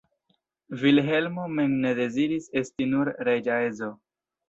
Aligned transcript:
Vilhelmo 0.83 1.45
mem 1.59 1.77
ne 1.85 1.93
deziris 2.01 2.51
esti 2.65 2.91
nur 2.97 3.15
reĝa 3.33 3.65
edzo. 3.71 3.97